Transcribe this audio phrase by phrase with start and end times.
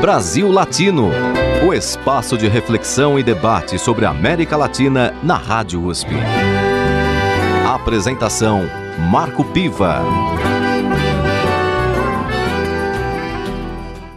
[0.00, 1.10] Brasil Latino,
[1.66, 6.10] o espaço de reflexão e debate sobre a América Latina na Rádio USP.
[7.66, 8.64] Apresentação
[9.10, 10.00] Marco Piva.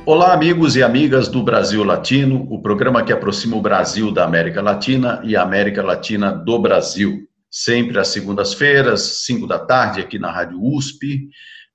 [0.05, 4.61] Olá, amigos e amigas do Brasil Latino, o programa que aproxima o Brasil da América
[4.61, 7.21] Latina e a América Latina do Brasil.
[7.49, 11.29] Sempre às segundas-feiras, 5 da tarde, aqui na Rádio USP,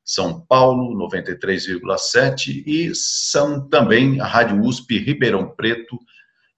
[0.04, 5.98] São Paulo, 93,7, e são também a Rádio USP Ribeirão Preto,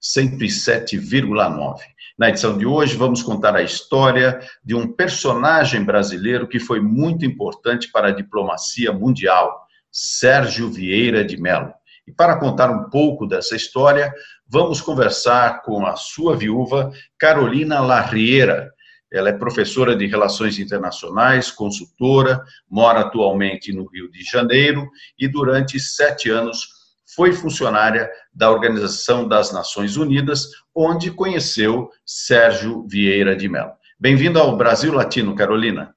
[0.02, 1.78] 107,9.
[2.18, 7.24] Na edição de hoje, vamos contar a história de um personagem brasileiro que foi muito
[7.24, 11.73] importante para a diplomacia mundial, Sérgio Vieira de Mello.
[12.06, 14.12] E para contar um pouco dessa história,
[14.46, 18.73] vamos conversar com a sua viúva, Carolina Larriera,
[19.12, 24.88] ela é professora de Relações Internacionais, consultora, mora atualmente no Rio de Janeiro
[25.19, 26.66] e, durante sete anos,
[27.15, 33.73] foi funcionária da Organização das Nações Unidas, onde conheceu Sérgio Vieira de Mello.
[33.98, 35.95] Bem-vindo ao Brasil Latino, Carolina.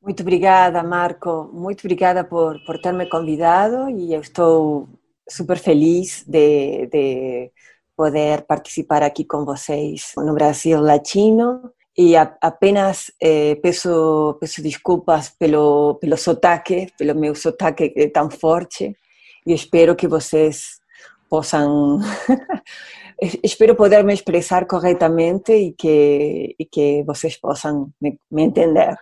[0.00, 1.50] Muito obrigada, Marco.
[1.52, 4.88] Muito obrigada por, por ter me convidado e eu estou
[5.28, 7.50] super feliz de, de
[7.96, 15.28] poder participar aqui com vocês no Brasil Latino e a, apenas eh, peço, peço desculpas
[15.30, 18.96] pelo, pelo sotaque, pelo meu sotaque é tão forte,
[19.46, 20.80] e espero que vocês
[21.28, 22.00] possam.
[23.42, 28.96] espero poder me expressar corretamente e que, e que vocês possam me, me entender.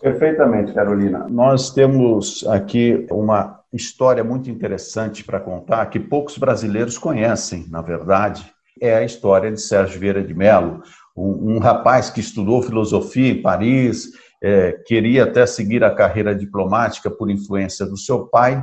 [0.00, 1.26] Perfeitamente, Carolina.
[1.30, 8.44] Nós temos aqui uma história muito interessante para contar que poucos brasileiros conhecem, na verdade.
[8.80, 10.82] É a história de Sérgio Vieira de Mello,
[11.16, 14.10] um, um rapaz que estudou filosofia em Paris,
[14.42, 18.62] é, queria até seguir a carreira diplomática por influência do seu pai,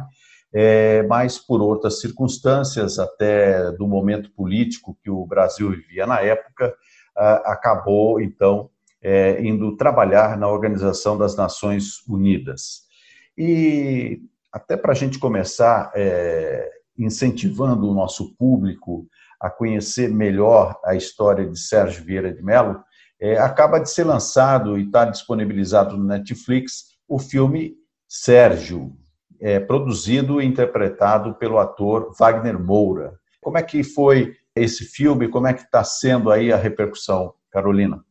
[0.53, 6.75] é, mas por outras circunstâncias, até do momento político que o Brasil vivia na época,
[7.15, 8.69] a, acabou então
[9.01, 12.81] é, indo trabalhar na Organização das Nações Unidas.
[13.37, 14.21] E
[14.51, 19.07] até para a gente começar é, incentivando o nosso público
[19.41, 22.83] a conhecer melhor a história de Sérgio Vieira de Mello,
[23.19, 27.75] é, acaba de ser lançado e está disponibilizado no Netflix o filme
[28.07, 28.93] Sérgio,
[29.39, 33.13] é, produzido e interpretado pelo ator Wagner Moura.
[33.41, 35.27] Como é que foi esse filme?
[35.27, 38.03] Como é que está sendo aí a repercussão, Carolina?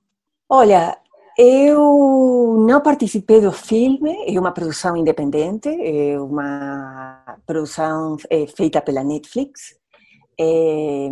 [0.48, 0.96] Olha,
[1.38, 9.04] eu não participei do filme, é uma produção independente, é uma produção é, feita pela
[9.04, 9.79] Netflix,
[10.40, 11.10] eh,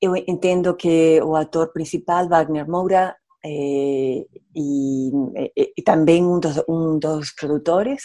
[0.00, 5.10] eu entendo que o ator principal, Wagner Moura, eh, e,
[5.56, 8.02] e, e, também um dos, um dos produtores,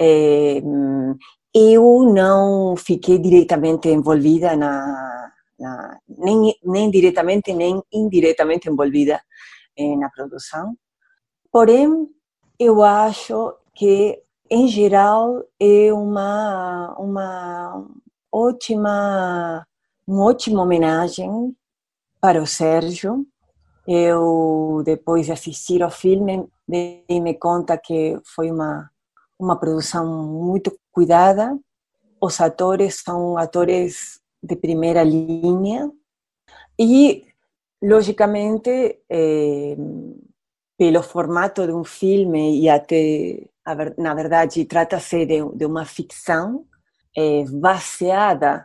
[0.00, 0.62] eh,
[1.54, 9.20] eu não fiquei diretamente envolvida na, na, nem, nem diretamente nem indiretamente envolvida
[9.76, 10.76] eh, na produção.
[11.52, 12.08] Porém,
[12.58, 17.86] eu acho que em geral é uma uma
[18.32, 19.66] ótima,
[20.06, 21.56] uma ótima homenagem
[22.20, 23.26] para o Sérgio.
[23.86, 28.90] Eu, depois de assistir ao filme, dei-me conta que foi uma,
[29.38, 31.58] uma produção muito cuidada.
[32.20, 35.90] Os atores são atores de primeira linha
[36.78, 37.24] e,
[37.82, 39.76] logicamente, eh,
[40.78, 43.48] pelo formato de um filme e até,
[43.96, 46.64] na verdade, trata-se de, de uma ficção,
[47.18, 48.64] é, baseada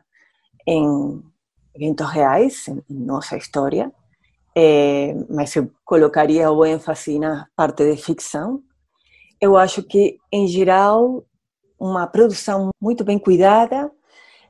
[0.68, 1.24] em
[1.74, 3.91] eventos reais, em nossa história,
[4.56, 8.62] é, mas eu colocaria o ênfase na parte de ficção.
[9.41, 11.25] Eu acho que, em geral,
[11.80, 13.91] uma produção muito bem cuidada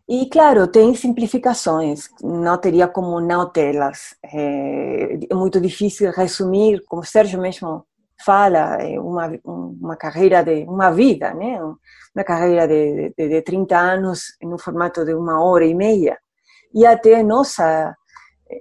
[0.08, 4.16] e, claro, tem simplificações, não teria como não tê-las.
[4.22, 7.86] É, é muito difícil resumir, como Sérgio mesmo
[8.24, 9.96] fala, é uma, uma
[10.44, 11.60] de uma vida, né?
[11.62, 16.18] uma carreira de, de, de 30 anos um formato de uma hora e meia,
[16.74, 17.96] e até nossa,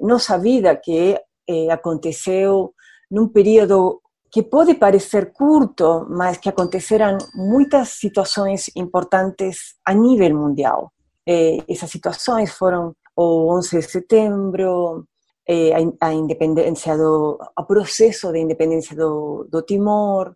[0.00, 1.18] nossa vida, que
[1.48, 2.74] eh, aconteceu
[3.10, 4.00] num período
[4.30, 10.92] que pode parecer curto, mas que aconteceram muitas situações importantes a nível mundial.
[11.26, 15.06] Eh, essas situações foram o 11 de setembro,
[15.46, 20.34] eh, a, a independência do processo de independência do, do Timor,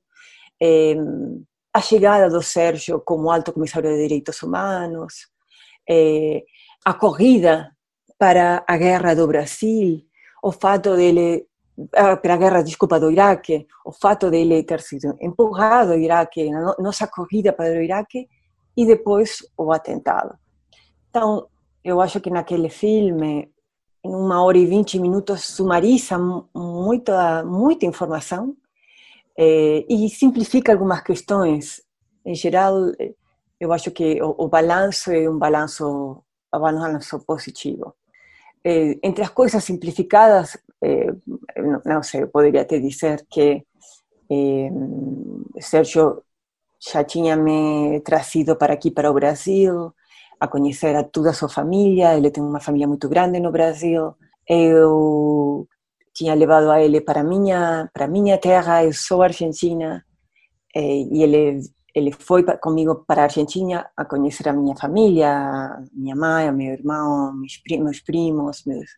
[0.61, 0.97] eh,
[1.73, 5.29] a chegada do Sérgio como alto comissário de direitos humanos,
[5.89, 6.43] eh,
[6.85, 7.73] a corrida
[8.19, 10.03] para a guerra do Brasil,
[10.43, 11.47] o fato dele
[11.93, 16.83] para a guerra, desculpa, do Iraque, o fato dele ter sido empurrado ao Iraque, a
[16.83, 18.27] nossa corrida para o Iraque,
[18.77, 20.35] e depois o atentado.
[21.11, 21.49] Então,
[21.85, 23.51] eu acho que naquele filme,
[24.07, 26.17] em uma hora e vinte minutos, sumariza
[26.55, 28.57] muita, muita informação
[29.37, 31.83] é, e simplifica algumas questões.
[32.25, 32.75] Em geral,
[33.59, 36.23] eu acho que o, o balanço é um balanço,
[36.55, 37.95] um balanço positivo.
[38.65, 41.07] É, entre as coisas simplificadas, é,
[41.57, 43.65] não, não, sei, eu poderia te dizer que
[45.61, 46.23] Sérgio
[46.79, 49.93] já tinha me trazido para aqui, para o Brasil,
[50.41, 52.17] a conhecer a toda a sua família.
[52.17, 54.15] Ele tem uma família muito grande no Brasil.
[54.49, 55.67] Eu
[56.15, 58.85] tinha levado a ele para minha para minha terra.
[58.85, 60.05] Eu sou argentina
[60.75, 61.61] e ele
[61.95, 67.33] ele foi comigo para a Argentina a conhecer a minha família, minha mãe, meu irmão,
[67.35, 67.57] meus
[68.03, 68.89] primos, meus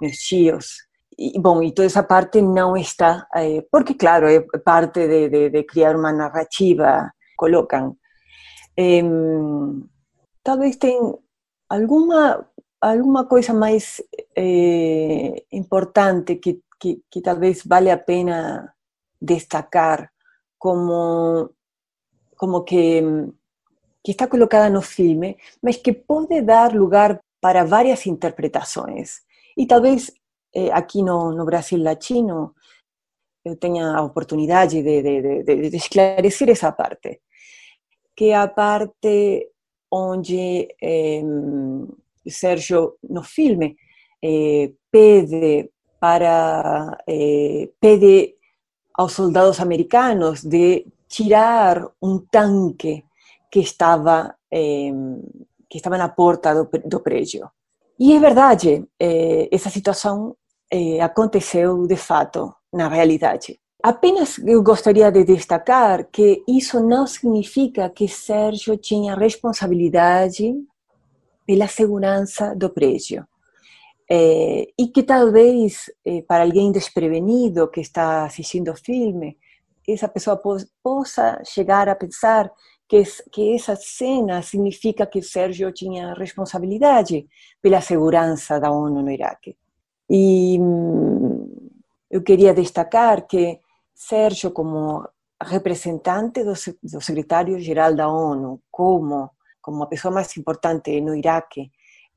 [0.00, 0.88] meus tios.
[1.18, 5.50] E, bom, e toda essa parte não está, eh, porque, claro, é parte de, de,
[5.50, 7.96] de criar uma narrativa, colocam.
[8.78, 9.02] Eh,
[10.48, 10.98] talvez tem
[11.68, 12.48] alguma
[12.80, 14.02] alguma coisa mais
[14.34, 18.72] eh, importante que, que, que, talvez vale a pena
[19.20, 20.10] destacar
[20.58, 21.50] como
[22.34, 23.02] como que,
[24.02, 29.20] que está colocada no filme, mas que pode dar lugar para várias interpretações.
[29.54, 30.10] E talvez
[30.54, 32.54] eh, aqui no, no Brasil Latino
[33.44, 37.20] eu tenha a oportunidade de, de, de, de esclarecer essa parte,
[38.16, 39.50] que a parte
[39.90, 41.22] onde eh,
[42.26, 43.76] Sérgio, no filme,
[44.22, 48.36] eh, pede para eh, pede
[48.94, 53.04] aos soldados americanos de tirar um tanque
[53.50, 54.92] que estava eh,
[55.68, 57.50] que estava na porta do, do prédio.
[57.98, 60.36] E é verdade, eh, essa situação
[60.70, 63.60] eh, aconteceu de fato na realidade.
[63.82, 70.52] Apenas gostaria de destacar que isso não significa que Sérgio tinha responsabilidade
[71.46, 73.26] pela segurança do prédio.
[74.10, 79.36] É, e que talvez, é, para alguém desprevenido que está assistindo o filme,
[79.86, 80.40] essa pessoa
[80.82, 82.50] possa chegar a pensar
[82.88, 87.26] que, que essa cena significa que Sérgio tinha responsabilidade
[87.62, 89.56] pela segurança da ONU no Iraque.
[90.10, 91.70] E hum,
[92.10, 93.60] eu queria destacar que
[93.98, 95.04] Sérgio, como
[95.42, 96.52] representante do,
[96.82, 99.30] do secretário-geral da ONU, como,
[99.60, 101.72] como a pessoa mais importante no Iraque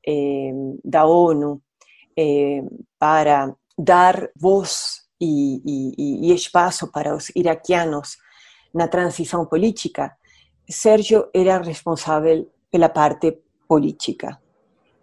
[0.06, 0.52] eh,
[0.84, 1.60] da ONU,
[2.16, 2.62] eh,
[2.96, 8.16] para dar voz e, e, e espaço para os iraquianos
[8.72, 10.16] na transição política,
[10.70, 14.40] Sérgio era responsável pela parte política.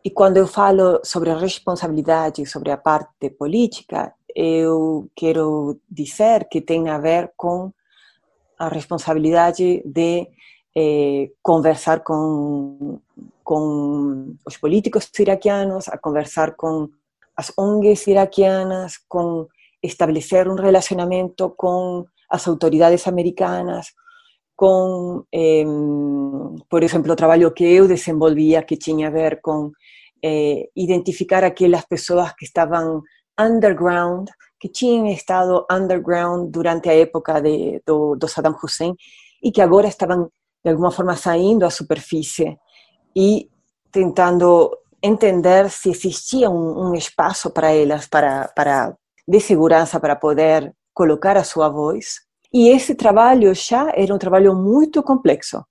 [0.04, 6.90] E quando eu falo sobre responsabilidade, sobre a parte política, eu quero dizer que tem
[6.90, 7.72] a ver com
[8.58, 10.28] a responsabilidade de
[10.76, 13.00] eh, conversar com,
[13.44, 16.90] com os políticos iraquianos, a conversar com
[17.36, 19.48] as ONGs iraquianas, com
[19.82, 23.88] estabelecer um relacionamento com as autoridades americanas,
[24.56, 25.64] com, eh,
[26.70, 29.72] por exemplo, o trabalho que eu desenvolvia, que tinha a ver com
[30.22, 33.02] eh, identificar aquelas pessoas que estavam
[33.40, 38.96] underground, que tinham estado underground durante a época de, do, do Saddam Hussein
[39.42, 40.30] e que agora estavam,
[40.64, 42.58] de alguma forma, saindo à superfície
[43.16, 43.50] e
[43.92, 44.70] tentando
[45.02, 48.94] entender se existia um, um espaço para elas, para, para
[49.28, 52.20] de segurança, para poder colocar a sua voz.
[52.52, 55.64] E esse trabalho já era um trabalho muito complexo.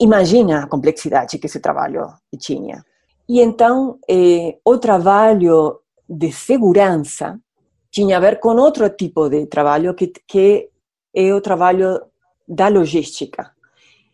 [0.00, 2.06] Imagina a complexidade que esse trabalho
[2.38, 2.84] tinha.
[3.28, 7.38] E então, eh, o trabalho de segurança
[7.90, 10.70] tinha a ver com outro tipo de trabalho, que, que
[11.14, 12.00] é o trabalho
[12.48, 13.52] da logística.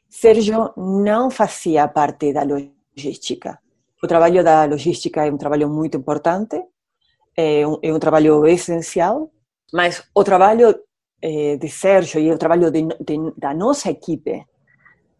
[0.09, 3.59] Sérgio não fazia parte da logística.
[4.03, 6.61] O trabalho da logística é um trabalho muito importante,
[7.37, 9.31] é um, é um trabalho essencial,
[9.73, 10.75] mas o trabalho
[11.23, 14.45] eh, de Sérgio e o trabalho de, de, da nossa equipe,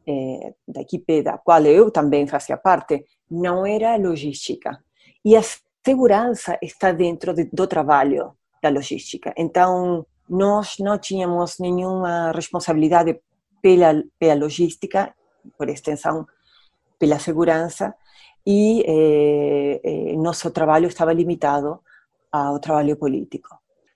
[0.07, 4.83] eh, da equipe da qual eu também fazia parte, não era logística.
[5.25, 5.43] E a
[5.89, 9.33] segurança está dentro de, do trabalho da logística.
[9.39, 13.19] Então, nós não tínhamos nenhuma responsabilidade
[13.63, 15.15] pela, pela logística,
[15.57, 16.27] por extensão,
[16.99, 17.95] pela segurança,
[18.47, 21.81] e eh, eh, nosso trabalho estava limitado
[22.31, 23.49] ao trabalho político.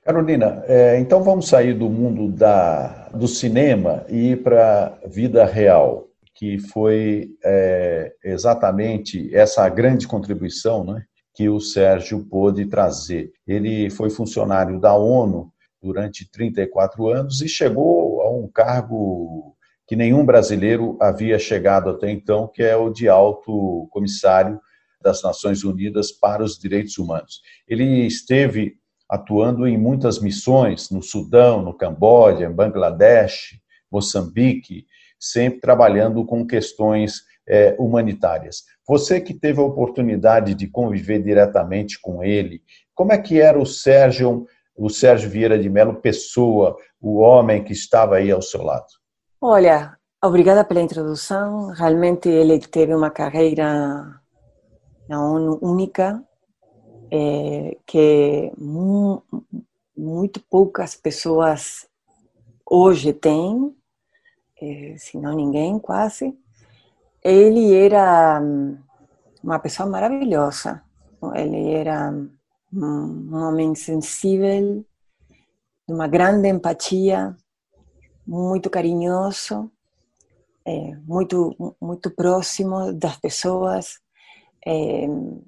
[0.02, 5.44] Carolina, é, então vamos sair do mundo da, do cinema e ir para a vida
[5.44, 13.32] real, que foi é, exatamente essa grande contribuição né, que o Sérgio pôde trazer.
[13.46, 20.24] Ele foi funcionário da ONU durante 34 anos e chegou a um cargo que nenhum
[20.24, 24.60] brasileiro havia chegado até então, que é o de alto comissário
[25.02, 27.42] das Nações Unidas para os Direitos Humanos.
[27.66, 28.76] Ele esteve
[29.08, 33.58] atuando em muitas missões no Sudão, no Camboja, em Bangladesh,
[33.90, 34.86] Moçambique,
[35.18, 38.62] sempre trabalhando com questões é, humanitárias.
[38.86, 42.62] Você que teve a oportunidade de conviver diretamente com ele,
[42.94, 44.46] como é que era o Sérgio,
[44.76, 48.86] o Sérgio Vieira de Mello pessoa, o homem que estava aí ao seu lado?
[49.40, 51.68] Olha, obrigada pela introdução.
[51.68, 54.20] Realmente ele teve uma carreira
[55.08, 56.22] na ONU única,
[57.10, 59.22] é, que mu
[59.96, 61.86] muito poucas pessoas
[62.64, 63.76] hoje têm,
[64.60, 66.34] é, se não ninguém quase.
[67.24, 68.40] Ele era
[69.42, 70.82] uma pessoa maravilhosa.
[71.34, 72.12] Ele era
[72.72, 74.84] um homem sensível,
[75.86, 77.36] de uma grande empatia,
[78.26, 79.70] muito carinhoso,
[80.64, 84.00] é, muito muito próximo das pessoas.
[84.66, 85.06] É,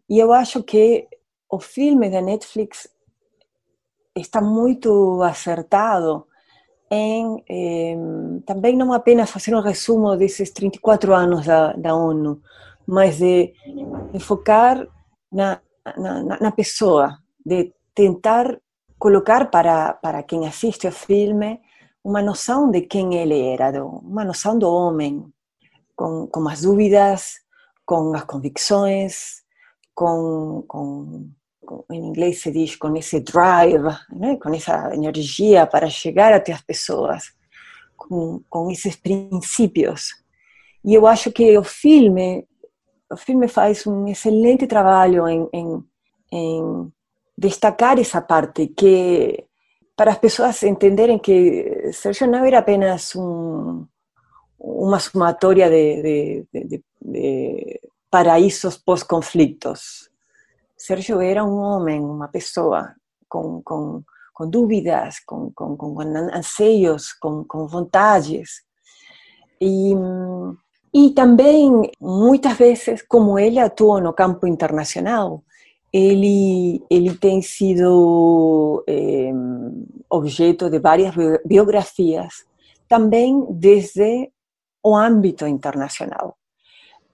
[0.08, 1.08] e eu acho que
[1.50, 2.88] o filme da Netflix
[4.16, 6.26] está muito acertado
[6.94, 7.96] em eh,
[8.46, 12.40] também não apenas fazer um resumo desses 34 anos da, da ONU,
[12.86, 13.52] mas de,
[14.12, 14.86] de focar
[15.30, 15.60] na,
[17.44, 18.58] de tentar
[18.98, 21.60] colocar para, para quem assiste o filme
[22.02, 25.24] uma noção de quem ele era, uma noção do homem,
[25.96, 27.36] com, com as dúvidas,
[27.86, 29.42] com as convicções,
[29.94, 31.30] com, com,
[31.64, 34.36] com, em inglês se diz com esse drive, né?
[34.36, 37.32] com essa energia para chegar até as pessoas,
[37.96, 40.10] com, com esses princípios.
[40.84, 42.46] E eu acho que o filme,
[43.10, 45.84] o filme faz um excelente trabalho em, em,
[46.32, 46.92] em
[47.36, 49.44] destacar essa parte que
[49.96, 53.86] para as pessoas entenderem que Sérgio não era apenas um,
[54.58, 57.80] uma somatória de, de, de, de
[58.10, 60.10] paraísos pós-conflitos.
[60.84, 62.94] Sérgio era um homem, uma pessoa
[63.26, 64.02] com, com,
[64.34, 65.98] com dúvidas, com, com, com
[66.34, 68.62] anseios, com, com vontades.
[69.58, 69.94] E,
[70.92, 75.42] e também, muitas vezes, como ele atuou no campo internacional,
[75.90, 79.30] ele, ele tem sido é,
[80.10, 81.14] objeto de várias
[81.46, 82.44] biografias,
[82.86, 84.30] também desde
[84.82, 86.36] o âmbito internacional.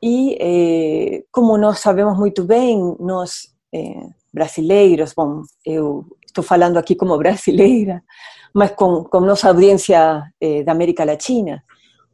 [0.02, 6.94] E, eh, como nós sabemos muito bem, nós eh, brasileiros, bom, eu estou falando aqui
[6.94, 8.02] como brasileira,
[8.54, 11.62] mas com, com nossa audiência eh, da América Latina,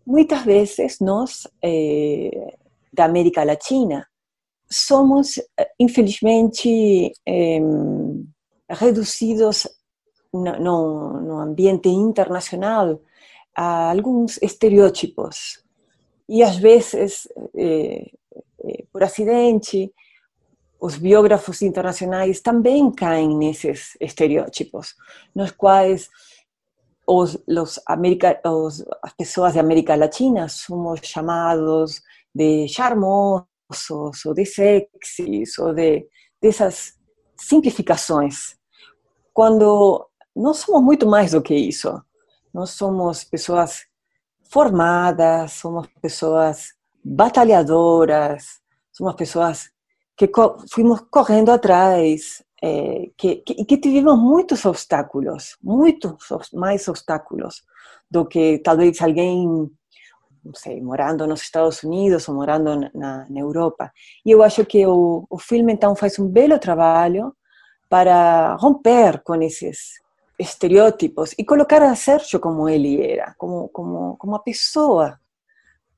[0.07, 2.57] muitas vezes nós, eh,
[2.93, 4.07] da América Latina,
[4.69, 5.41] somos,
[5.79, 7.13] infelizmente,
[8.69, 9.69] reduzidos
[10.33, 13.01] no, no, ambiente internacional
[13.55, 15.63] a alguns estereótipos.
[16.29, 17.29] E às vezes,
[18.91, 19.93] por acidente,
[20.81, 24.95] os biógrafos internacionais também caem nesses estereótipos,
[25.35, 26.09] nos quais
[27.07, 32.03] os, os América, os, as pessoas de América Latina somos chamados
[32.35, 33.47] de charmosos,
[34.25, 36.07] ou de sexys, ou de
[36.41, 36.95] dessas
[37.37, 38.57] simplificações,
[39.33, 42.01] quando nós somos muito mais do que isso.
[42.53, 43.85] Nós somos pessoas
[44.51, 46.69] formadas, somos pessoas
[47.05, 48.61] batalhadoras,
[48.93, 49.71] somos pessoas
[50.17, 56.15] que co fuimos correndo atrás, é, que, que, que tivemos muitos obstáculos, muitos
[56.55, 57.63] mais obstáculos
[58.11, 59.71] do que talvez alguém,
[60.45, 63.93] não sei, morando nos Estados Unidos ou morando na, na Europa.
[64.25, 67.35] E eu acho que o, o filme, então, faz um belo trabalho
[67.89, 70.01] para romper com esses
[70.39, 75.21] estereótipos y colocar a Sergio como él era, como, como, como a pessoa,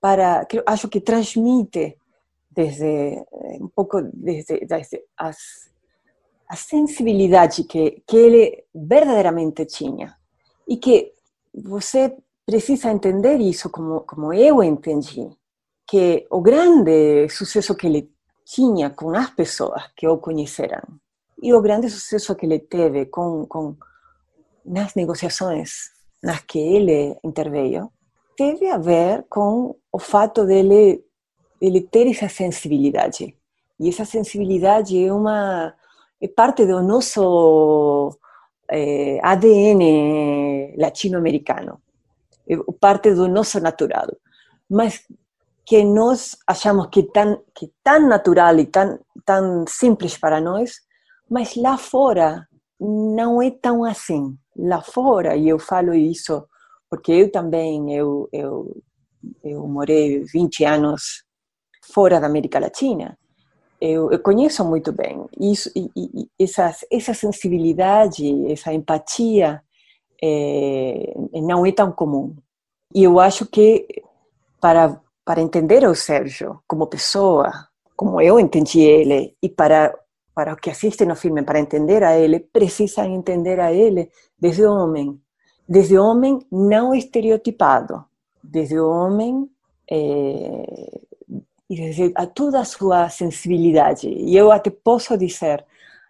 [0.01, 1.99] para, que acho que transmite
[2.59, 10.17] desde eh, um pouco desde, desde a sensibilidade que, que ele verdadeiramente tinha
[10.67, 11.13] e que
[11.55, 15.31] você precisa entender isso como, como eu entendi,
[15.87, 18.11] que o grande sucesso que ele
[18.45, 20.83] tinha com as pessoas que o conheceram
[21.41, 23.77] e o grande sucesso que ele teve com, com
[24.65, 25.71] nas negociações
[26.21, 27.93] nas que ele interveio,
[28.37, 31.05] teve a ver com o fato dele,
[31.61, 33.35] ele ter essa sensibilidade.
[33.81, 35.75] E essa sensibilidade é uma
[36.21, 38.19] é parte do nosso
[38.69, 41.81] é, ADN latino-americano,
[42.49, 44.09] é parte do nosso natural.
[44.69, 45.07] Mas
[45.65, 50.81] que nós achamos que tão que tão natural e tão tão simples para nós,
[51.31, 52.49] mas lá fora
[52.81, 56.47] não é tão assim lá fora, e eu falo isso
[56.91, 58.83] porque eu também eu, eu
[59.45, 61.28] eu morei 20 anos
[61.93, 63.19] fora da América Latina.
[63.81, 69.63] Eu, eu conheço muito bem isso e, e, essa, essa sensibilidade, essa empatia
[70.23, 72.35] é, não é tão comum.
[72.95, 73.87] E eu acho que
[74.61, 77.53] para para entender o Sérgio como pessoa,
[77.95, 79.95] como eu entendi ele, e para
[80.35, 84.65] para o que assistem no filme, para entender a ele, precisam entender a ele desde
[84.65, 85.21] homem,
[85.69, 88.05] desde homem não estereotipado,
[88.43, 89.51] desde homem
[89.91, 91.01] é,
[91.69, 94.09] e a toda a sua sensibilidade.
[94.09, 95.65] E eu até posso dizer,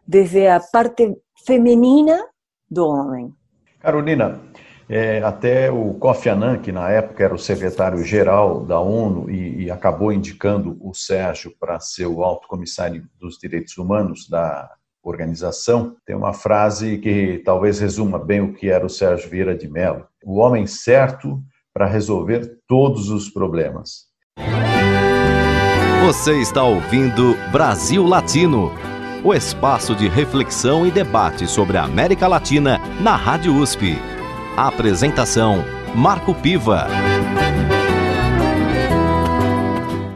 [0.06, 2.24] desde a parte feminina
[2.70, 3.34] do homem.
[3.80, 4.40] Carolina,
[4.88, 9.70] é, até o Kofi Annan, que na época era o secretário-geral da ONU e, e,
[9.70, 14.70] acabou indicando o Sérgio para ser o alto comissário dos direitos humanos da
[15.02, 19.68] organização, tem uma frase que talvez resuma bem o que era o Sérgio Vieira de
[19.68, 24.08] Mello: o homem certo para resolver todos os problemas.
[26.08, 28.72] Você está ouvindo Brasil Latino,
[29.22, 33.94] o espaço de reflexão e debate sobre a América Latina na Rádio USP.
[34.56, 35.62] Apresentação:
[35.94, 36.86] Marco Piva.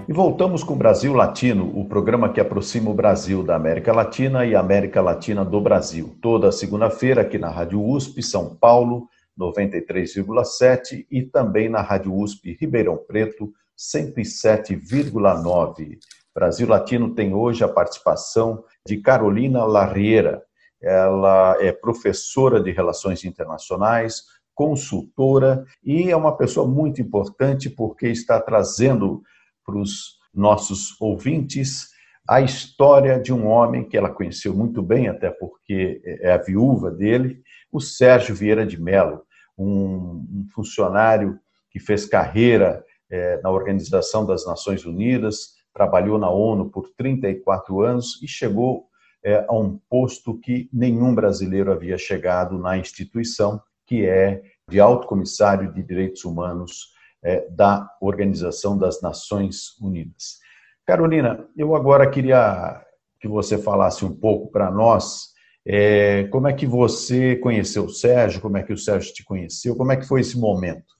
[0.08, 4.54] E voltamos com Brasil Latino, o programa que aproxima o Brasil da América Latina e
[4.54, 6.16] a América Latina do Brasil.
[6.22, 9.08] Toda segunda-feira aqui na Rádio USP São Paulo,
[9.38, 15.98] 93,7 e também na Rádio USP Ribeirão Preto, 107,9.
[16.34, 20.42] Brasil Latino tem hoje a participação de Carolina Larriera,
[20.80, 24.22] ela é professora de Relações Internacionais,
[24.54, 29.22] consultora e é uma pessoa muito importante porque está trazendo
[29.64, 31.90] para os nossos ouvintes
[32.28, 36.90] a história de um homem que ela conheceu muito bem, até porque é a viúva
[36.90, 39.22] dele, o Sérgio Vieira de Mello,
[39.58, 41.38] um, funcionário
[41.70, 48.20] que fez carreira é, na Organização das Nações Unidas, trabalhou na ONU por 34 anos
[48.22, 48.86] e chegou
[49.22, 55.06] é, a um posto que nenhum brasileiro havia chegado na instituição, que é de alto
[55.06, 60.38] comissário de direitos humanos é, da Organização das Nações Unidas.
[60.86, 62.82] Carolina, eu agora queria
[63.20, 65.32] que você falasse um pouco para nós
[65.64, 69.76] é, como é que você conheceu o Sérgio, como é que o Sérgio te conheceu,
[69.76, 70.92] como é que foi esse momento?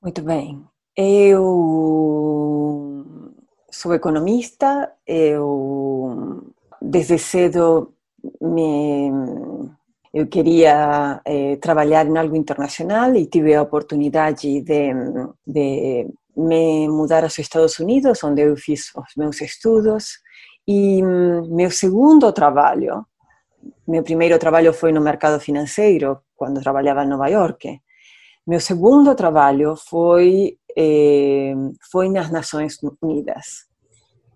[0.00, 0.64] Muito bem.
[0.96, 2.54] Eu
[3.70, 7.94] sou economista, eu desde cedo
[8.40, 9.10] me,
[10.12, 14.92] eu queria eh, trabalhar em algo internacional e tive a oportunidade de,
[15.44, 20.20] de me mudar aos Estados Unidos, onde eu fiz os meus estudos.
[20.66, 23.04] E meu segundo trabalho,
[23.86, 27.80] meu primeiro trabalho foi no mercado financeiro, quando trabalhava em Nova York.
[28.46, 31.54] Meu segundo trabalho foi, eh,
[31.90, 33.66] foi nas Nações Unidas.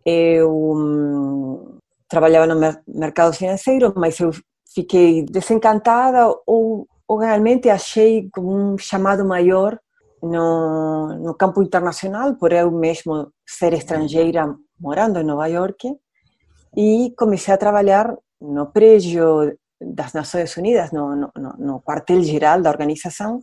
[0.05, 4.31] Eu trabalhava no mercado financeiro, mas eu
[4.74, 9.79] fiquei desencantada ou, ou realmente achei um chamado maior
[10.22, 15.94] no, no campo internacional, por eu mesmo ser estrangeira morando em Nova York,
[16.77, 23.40] e comecei a trabalhar no prédio das Nações Unidas, no, no, no quartel-geral da organização,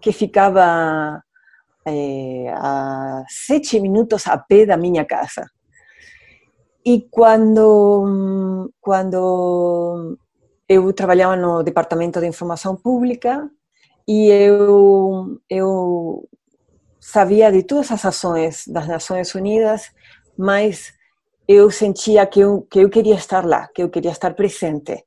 [0.00, 1.22] que ficava
[1.86, 5.46] é, a sete minutos a pé da minha casa.
[6.84, 10.18] E quando, quando
[10.68, 13.48] eu trabalhava no Departamento de Informação Pública
[14.06, 16.28] e eu, eu
[17.00, 19.90] sabia de todas as ações das Nações Unidas,
[20.38, 20.92] mas
[21.48, 25.04] eu sentia que eu, que eu queria estar lá, que eu queria estar presente.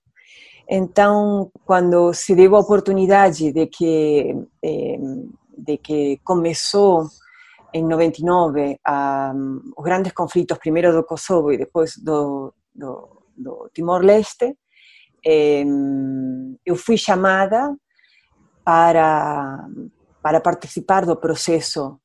[0.69, 4.99] Então, quando se deu a oportunidade de que, eh,
[5.63, 7.07] de que começou
[7.73, 9.33] em 99 a,
[9.77, 14.57] grandes conflitos, primeiro do Kosovo e depois do, do, do Timor-Leste,
[15.25, 15.65] eh,
[16.65, 17.75] eu fui chamada
[18.63, 19.67] para,
[20.21, 21.99] para participar do processo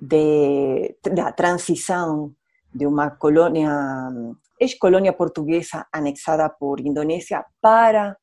[0.00, 2.32] de, da transição
[2.74, 3.70] de uma colônia,
[4.58, 8.16] ex-colônia portuguesa anexada por Indonésia para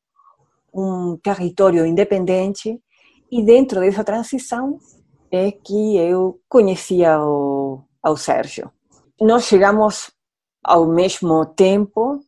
[0.72, 2.80] um território independente
[3.30, 4.78] e dentro dessa transição
[5.30, 8.70] é que eu conhecia o, ao Sérgio.
[9.20, 10.10] Nós chegamos
[10.64, 12.20] ao mesmo tempo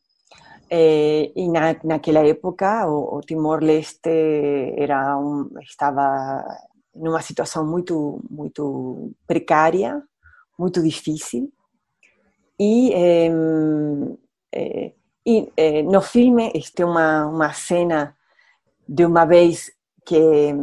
[0.70, 4.08] eh, e na, naquela época o, o Timor-Leste
[4.76, 6.44] era um, estava
[6.94, 10.02] numa situação muito muito precária,
[10.58, 11.52] muito difícil
[12.58, 13.30] e, eh,
[15.26, 18.16] e eh, no filme tem uma uma cena
[18.88, 19.70] de uma vez
[20.06, 20.54] que,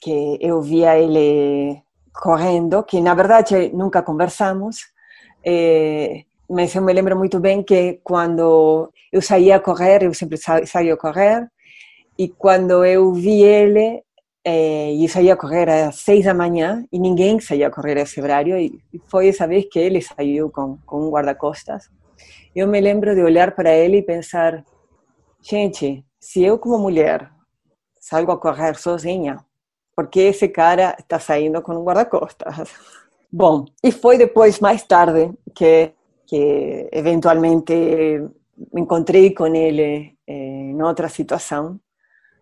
[0.00, 4.76] que eu via ele correndo, que na verdade nunca conversamos,
[5.44, 10.94] é, mas me lembro muito bem que quando eu saía a correr, eu sempre saio
[10.94, 11.48] a correr,
[12.18, 14.02] e quando eu vi ele,
[14.44, 18.02] é, eu saía a correr às seis da manhã, e ninguém saía a correr a
[18.02, 21.88] esse horário, e foi essa vez que ele saiu com, com um guarda-costas.
[22.54, 24.62] Eu me lembro de olhar para ele e pensar,
[25.40, 27.30] gente, se eu como mulher
[28.02, 29.38] salgo a correr sozinha,
[29.94, 32.74] porque esse cara está saindo com um guarda-costas?
[33.32, 35.92] Bom, e foi depois, mais tarde, que,
[36.26, 37.72] que eventualmente
[38.72, 41.80] me encontrei com ele eh, em outra situação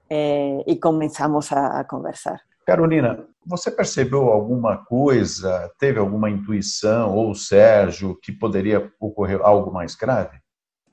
[0.08, 2.40] eh, e começamos a, a conversar.
[2.66, 9.94] Carolina, você percebeu alguma coisa, teve alguma intuição, ou Sérgio, que poderia ocorrer algo mais
[9.94, 10.38] grave?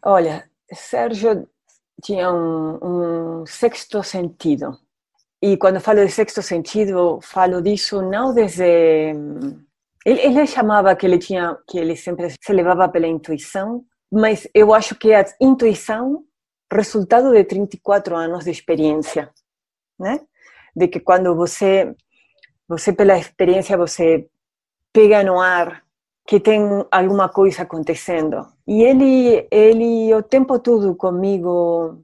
[0.04, 1.48] Olha, Sérgio
[2.04, 4.78] tinha um, um sexto sentido.
[5.42, 9.14] E quando falo de sexto sentido, falo disso não desde
[10.08, 14.74] ele, ele chamava que ele tinha, que ele sempre se levava pela intuição, mas eu
[14.74, 16.24] acho que a intuição
[16.72, 19.30] resultado de 34 anos de experiência,
[20.00, 20.22] né?
[20.76, 21.94] De que quando você,
[22.68, 24.30] você pela experiência você
[24.94, 25.84] pega no ar
[26.28, 26.62] que tem
[26.92, 28.46] alguma coisa acontecendo.
[28.68, 32.04] E ele, ele o tempo todo comigo,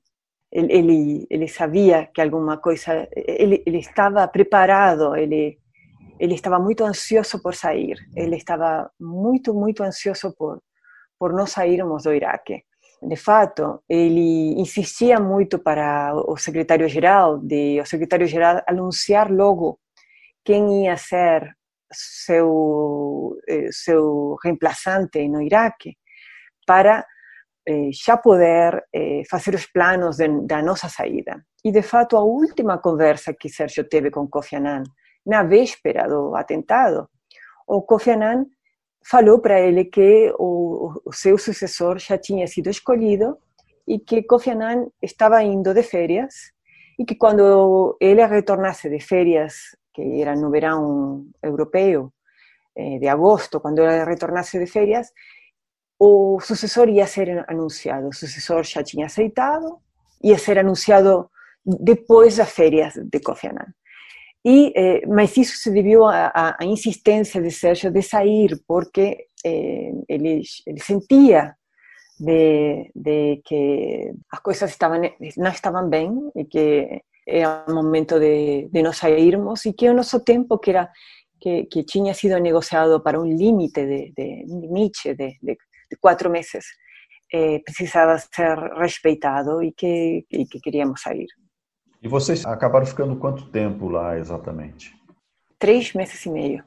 [0.50, 5.60] ele, ele, sabia que alguma coisa, ele, ele estava preparado, ele
[6.20, 10.62] ele estava muito ansioso por sair, ele estava muito, muito ansioso por,
[11.20, 12.64] por não sairmos do Iraque.
[13.02, 19.78] De fato, ele insistia muito para o secretário-geral, de o secretário-geral anunciar logo
[20.46, 21.54] quem ia ser
[21.94, 25.98] seu eh, seu reemplaçante no Iraque,
[26.66, 27.06] para
[27.68, 31.46] eh, já poder eh, fazer os planos de, da nossa saída.
[31.64, 34.84] E de fato, a última conversa que Sérgio teve com Kofi Annan
[35.26, 37.10] na véspera do atentado,
[37.68, 38.46] o Kofi Annan
[39.06, 43.38] falou para ele que o, o seu sucessor tinha sido escolhido
[43.88, 46.34] e que Kofi Annan estava indo de férias
[47.00, 49.54] e que quando ele retornasse de férias,
[49.94, 52.12] que era no verão europeu,
[52.76, 55.12] eh, de agosto, quando ele retornasse de férias,
[56.00, 58.08] o sucessor ia ser anunciado.
[58.08, 59.80] O sucessor já tinha aceitado,
[60.24, 61.30] ia ser anunciado
[61.66, 63.74] depois das férias de Kofi Annan.
[64.46, 69.92] E, eh, mas isso se deviu à, à, insistência de Sérgio de sair, porque eh,
[70.10, 71.56] ele, ele sentia
[72.20, 75.00] de, de, que as coisas estavam,
[75.38, 79.94] não estavam bem e que era o momento de, de nós sairmos e que o
[79.94, 80.90] nosso tempo, que, era,
[81.40, 85.58] que, que tinha sido negociado para um limite de, de de, de,
[85.92, 86.66] de quatro meses,
[87.34, 91.28] eh, precisava ser respeitado e que, e que queríamos sair.
[92.02, 94.94] E vocês acabaram ficando quanto tempo lá exatamente?
[95.58, 96.64] Três meses e meio.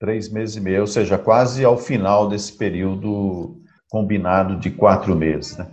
[0.00, 5.56] Três meses e meio, ou seja, quase ao final desse período combinado de quatro meses.
[5.58, 5.70] Né?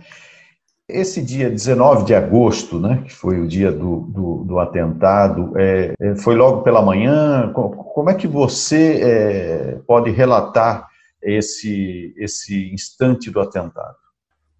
[0.88, 5.94] Esse dia 19 de agosto, né, que foi o dia do, do, do atentado, é,
[5.98, 7.52] é foi logo pela manhã.
[7.52, 10.88] Como é que você é, pode relatar
[11.20, 13.96] esse, esse instante do atentado?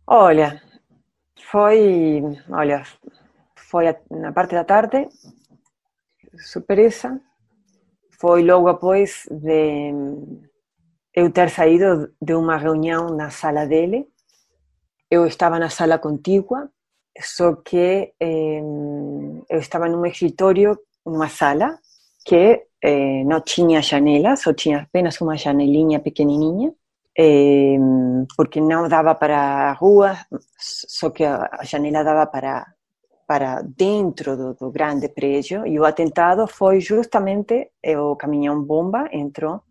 [0.05, 0.61] Olha,
[1.51, 2.83] foi, olha,
[3.55, 5.09] foi na parte da tarde,
[6.39, 7.21] surpresa,
[8.19, 9.93] foi logo após de
[11.15, 14.07] eu ter saído de uma reunião na sala dele.
[15.11, 16.69] Eu estava na sala contígua,
[17.21, 18.61] só que eh,
[19.49, 21.79] eu estava num escritório, numa sala,
[22.25, 26.73] que eh, não tinha janela, só tinha apenas uma janelinha pequenininha,
[27.19, 27.79] eh,
[28.37, 30.17] porque não dava para a rua,
[30.59, 32.67] só que a janela dava para
[33.27, 39.63] para dentro do, do, grande prédio e o atentado foi justamente eh, o caminhão-bomba entrou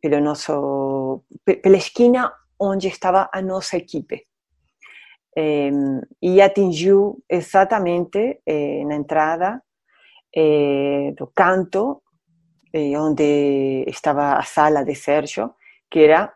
[0.00, 4.26] pelo nosso, pela esquina onde estava a nossa equipe.
[5.36, 5.70] Eh,
[6.22, 9.62] e atingiu exatamente eh, na entrada
[11.16, 12.02] do canto
[12.98, 15.54] onde estava a sala de Sérgio,
[15.88, 16.34] que era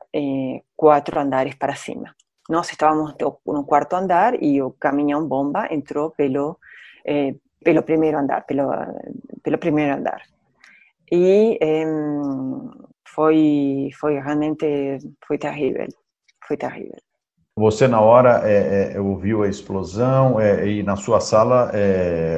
[0.77, 2.15] quatro andares para cima.
[2.49, 3.15] Nós estávamos
[3.47, 6.59] no quarto andar e o caminhão bomba entrou pelo
[7.05, 8.65] eh, pelo primeiro andar, pelo
[9.43, 10.23] pelo primeiro andar.
[11.13, 11.85] E eh,
[13.05, 15.89] foi foi realmente foi terrível,
[16.47, 17.08] foi terrível.
[17.59, 21.73] Você na hora é, é, ouviu a explosão é, e na sua sala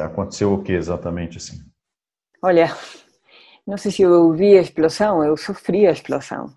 [0.03, 1.59] aconteceu o que exatamente assim?
[2.43, 2.75] Olha,
[3.67, 6.47] não sei se eu ouvi a explosão, eu sofri a explosão.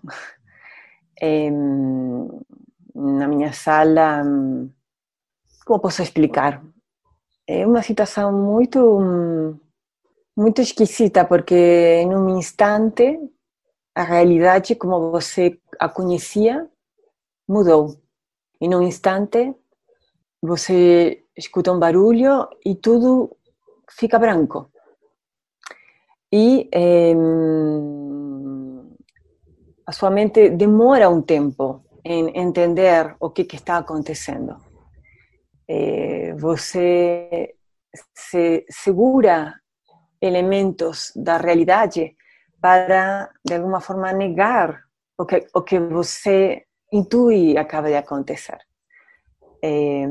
[2.94, 4.22] na minha sala,
[5.66, 6.62] como posso explicar?
[7.46, 9.58] É uma situação muito
[10.36, 11.54] muito esquisita porque
[12.02, 13.18] em um instante
[13.94, 16.66] a realidade como você a conhecia
[17.46, 18.03] mudou.
[18.64, 19.54] E num instante
[20.40, 23.36] você escuta um barulho e tudo
[23.90, 24.70] fica branco.
[26.32, 27.12] E eh,
[29.86, 34.56] a sua mente demora um tempo em entender o que, que está acontecendo.
[35.68, 37.54] Eh, você
[38.14, 39.60] se segura
[40.22, 42.16] elementos da realidade
[42.62, 44.84] para, de alguma forma, negar
[45.18, 48.58] o que, o que você intui acaba de acontecer.
[49.62, 50.04] É,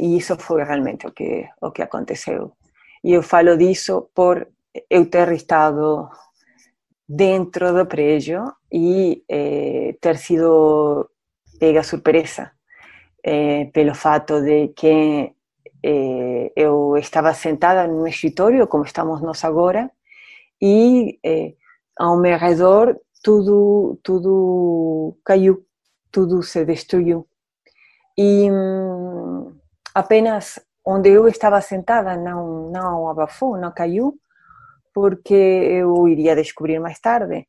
[0.00, 2.52] e isso foi realmente o que, o que aconteceu.
[3.02, 4.48] E eu falo disso por
[4.90, 6.08] eu ter estado
[7.08, 11.08] dentro do prédio e é, ter sido
[11.60, 12.50] pega surpresa
[13.22, 15.32] é, pelo fato de que
[15.82, 19.90] é, eu estava sentada no escritório, como estamos nós agora,
[20.60, 21.20] e
[21.96, 25.64] ao meu redor tudo, tudo caiu,
[26.14, 27.26] tudo se destruiu.
[28.16, 29.52] E hum,
[29.92, 34.16] apenas onde eu estava sentada não, não abafou, não caiu,
[34.94, 37.48] porque eu iria descobrir mais tarde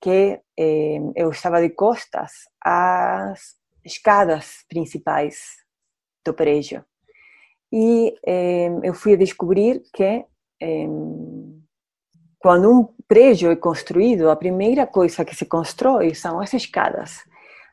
[0.00, 2.32] que eh, eu estava de costas
[2.64, 5.36] às escadas principais
[6.24, 6.82] do prédio.
[7.70, 10.24] E eh, eu fui descobrir que
[10.62, 10.88] eh,
[12.38, 17.24] quando um prédio é construído, a primeira coisa que se constrói são as escadas.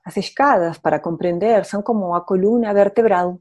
[0.06, 3.40] As escadas, para compreender, são como a coluna vertebral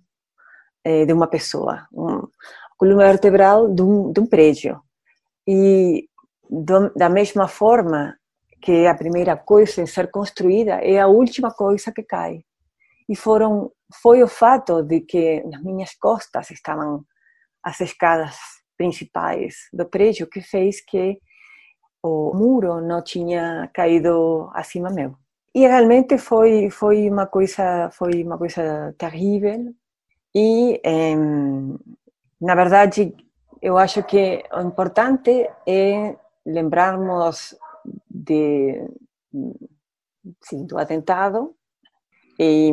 [0.85, 4.81] eh, de uma pessoa, um, a coluna vertebral de um, de um prédio.
[5.47, 6.09] E
[6.49, 8.17] do, da mesma forma
[8.61, 12.45] que a primeira coisa em ser construída é a última coisa que cai.
[13.09, 17.05] E foram foi o fato de que nas minhas costas estavam
[17.63, 18.37] as escadas
[18.77, 21.19] principais do prédio que fez que
[22.03, 25.17] o muro não tinha caído acima meu.
[25.55, 29.75] E realmente foi foi uma coisa foi uma coisa terrível
[30.35, 30.81] e
[32.41, 33.15] na verdade
[33.61, 37.55] eu acho que o importante é lembrarmos
[38.11, 38.89] de
[40.41, 41.55] sim, do atentado.
[42.39, 42.73] E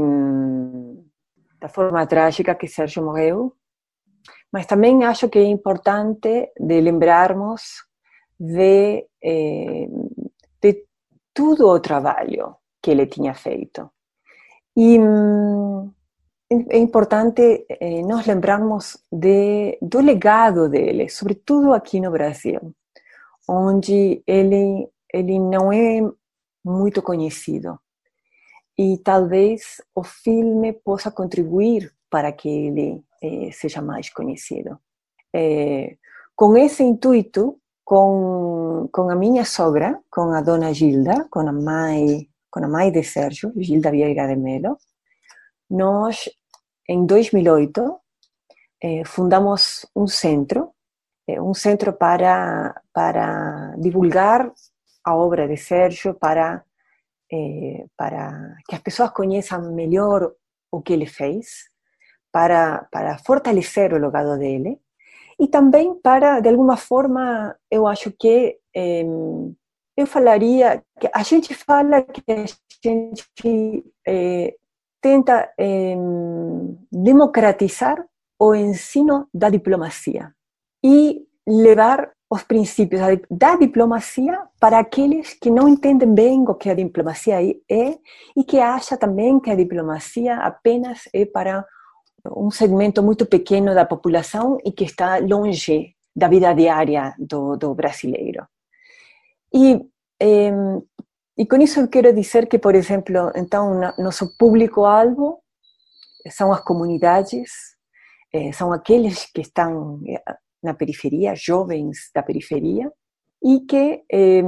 [1.60, 3.54] da forma trágica que Sérgio morreu
[4.52, 7.84] mas também acho que é importante de lembrarmos
[8.40, 9.88] de, eh,
[10.62, 10.86] de
[11.34, 13.90] todo o trabalho que ele tinha feito.
[14.76, 15.92] E hum,
[16.50, 22.74] é importante eh, nós lembrarmos de, do legado dele, sobretudo aqui no Brasil,
[23.48, 26.02] onde ele, ele não é
[26.64, 27.80] muito conhecido.
[28.78, 34.80] E talvez o filme possa contribuir para que ele eh, seja mais conhecido.
[35.36, 35.98] Eh,
[36.36, 42.29] com esse intuito, com, com a minha sogra, com a dona Gilda, com a mãe,
[42.50, 44.78] com a mãe de Sérgio, Gilda Vieira de Melo,
[45.70, 46.30] nós,
[46.88, 48.00] em 2008,
[48.82, 50.74] eh, fundamos um centro,
[51.28, 54.52] eh, centro para, para divulgar
[55.04, 56.64] a obra de Sérgio, para,
[57.32, 60.34] eh, para que as pessoas conheçam melhor
[60.72, 61.70] o que ele fez,
[62.32, 64.80] para, para fortalecer o legado dele,
[65.40, 69.06] e também para, de alguma forma, eu acho que eh,
[70.00, 72.46] eu falaria que a gente fala que a
[72.84, 74.56] gente eh,
[75.02, 75.96] tenta eh,
[76.90, 78.06] democratizar
[78.40, 80.34] o ensino da diplomacia
[80.82, 86.76] e levar os princípios da diplomacia para aqueles que não entendem bem o que a
[86.76, 87.98] diplomacia é
[88.38, 91.66] e que acham também que a diplomacia apenas é para
[92.26, 97.74] um segmento muito pequeno da população e que está longe da vida diária do, do
[97.74, 98.46] brasileiro.
[99.54, 99.80] E,
[100.22, 100.52] eh,
[101.38, 105.42] e com isso eu quero dizer que, por exemplo, então, nosso público-alvo
[106.30, 107.52] são as comunidades,
[108.34, 110.22] eh, são aqueles que estão eh,
[110.62, 112.92] na periferia, jovens da periferia,
[113.44, 114.44] e que eh,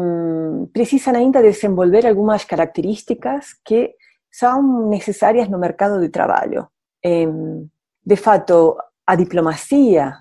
[1.15, 3.95] ainda desenvolver algumas características que
[4.31, 6.67] são necessárias no mercado de trabalho.
[7.03, 7.69] Em,
[8.05, 10.13] de fato, a diplomacia,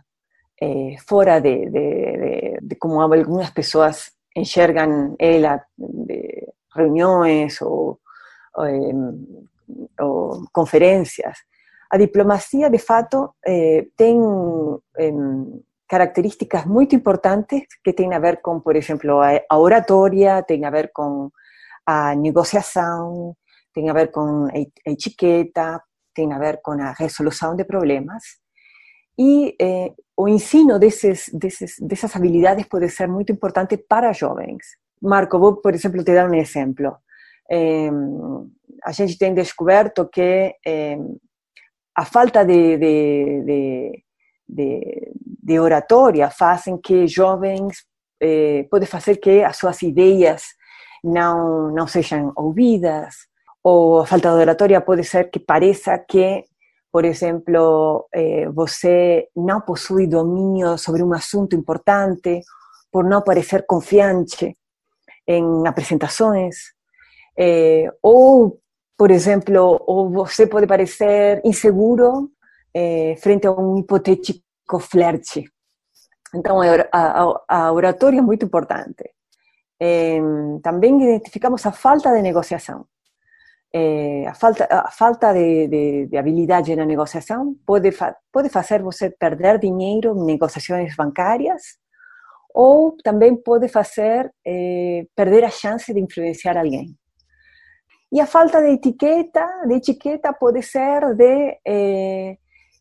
[0.60, 0.96] eh,
[1.40, 7.98] de, de, de, de, como algumas pessoas enxergam ela, de reuniões ou,
[8.54, 8.66] ou,
[10.00, 11.38] ou conferências,
[11.90, 14.16] a diplomacia, de fato, eh, tem
[15.88, 20.70] características muito importantes que têm a ver com, por exemplo, a, a oratória, tem a
[20.70, 21.30] ver com
[21.84, 23.36] a negociação,
[23.74, 25.82] tem a ver com a etiqueta,
[26.14, 28.22] tem a ver com a resolução de problemas.
[29.20, 34.64] E eh, o ensino desses, desses, dessas habilidades pode ser muito importante para jovens.
[35.00, 36.96] Marco, vou, por exemplo, te dar um exemplo.
[37.50, 37.90] É,
[38.85, 40.96] a gente tem descoberto que é,
[41.94, 44.04] a falta de, de, de,
[44.48, 47.85] de, de oratória fazem que jovens
[48.22, 50.44] é, pode fazer que as suas ideias
[51.02, 53.14] não não sejam ouvidas
[53.64, 56.44] ou a falta de oratória pode ser que pareça que
[56.92, 62.42] por exemplo, eh, você não possui domínio sobre um assunto importante
[62.90, 64.57] por não parecer confiante
[65.26, 66.57] em apresentações,
[67.38, 68.61] eh, ou,
[68.98, 72.31] por exemplo, ou você pode parecer inseguro
[72.74, 75.44] eh, frente a um hipotético flerte.
[76.35, 79.05] Então, a, a, a oratória é muito importante.
[80.62, 82.87] também identificamos a falta de negociação.
[83.72, 88.83] Eh, a falta, a falta de, de, de, habilidade na negociação pode, fa pode fazer
[88.83, 91.78] você perder dinheiro em negociações bancárias
[92.52, 96.96] ou também pode fazer eh, perder a chance de influenciar alguém.
[98.12, 102.38] E a falta de etiqueta, de etiqueta pode ser de eh,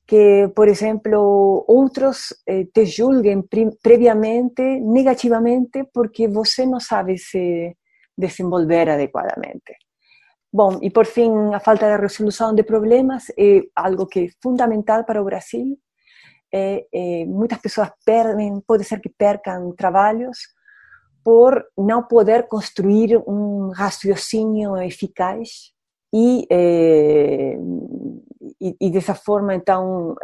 [0.08, 2.34] que, por exemplo, outros
[2.73, 3.43] te julguem
[3.84, 7.75] previamente negativamente porque você não sabe se
[8.17, 9.88] desenvolver adequadamente.
[10.51, 15.03] Bom, e por fim, a falta de resolução de problemas é algo que é fundamental
[15.03, 15.77] para o Brasil.
[16.51, 20.39] É, é, muitas pessoas perdem, pode ser que percam trabalhos
[21.23, 25.71] por não poder construir um raciocínio eficaz
[26.12, 27.55] e, é,
[28.59, 30.15] e, e dessa forma, então,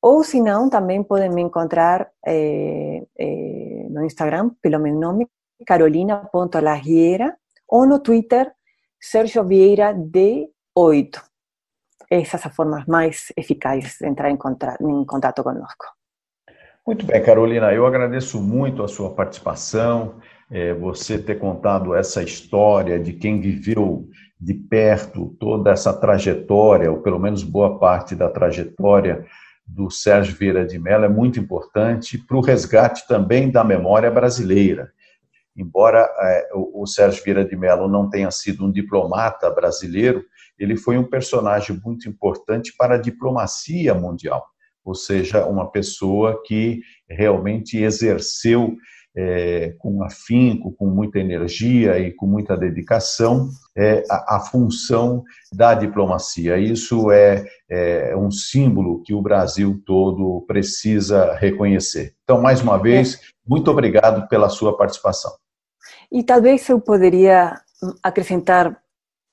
[0.00, 5.28] ou se não, também podem me encontrar eh, eh, no Instagram pelo meu nome,
[5.64, 7.36] carolina.larriera,
[7.68, 8.52] ou no Twitter,
[9.00, 11.31] Sérgio Vieira D8
[12.20, 15.86] essas as formas mais eficazes de entrar em contato, em contato conosco.
[16.86, 20.16] Muito bem, Carolina, eu agradeço muito a sua participação,
[20.50, 27.00] é, você ter contado essa história de quem viveu de perto toda essa trajetória, ou
[27.00, 29.24] pelo menos boa parte da trajetória
[29.64, 34.90] do Sérgio Vieira de Mello, é muito importante para o resgate também da memória brasileira.
[35.56, 40.24] Embora é, o, o Sérgio Vieira de Mello não tenha sido um diplomata brasileiro,
[40.62, 44.44] ele foi um personagem muito importante para a diplomacia mundial,
[44.84, 48.76] ou seja, uma pessoa que realmente exerceu
[49.14, 55.22] é, com afinco, com muita energia e com muita dedicação é, a, a, função
[55.52, 56.56] da diplomacia.
[56.56, 62.14] Isso é, é, um símbolo que o Brasil todo precisa reconhecer.
[62.24, 65.32] Então, mais uma vez, muito obrigado pela sua participação.
[66.10, 67.60] E talvez eu poderia
[68.02, 68.81] acrescentar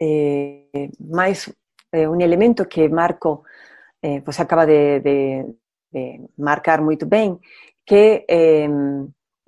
[0.02, 1.52] eh, mais
[1.92, 3.44] eh, um elemento que Marco,
[4.04, 5.46] eh, acaba de, de,
[5.92, 7.40] de, marcar muito bem,
[7.86, 8.68] que eh,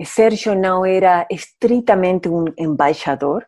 [0.05, 3.45] Sérgio não era estritamente um embaixador.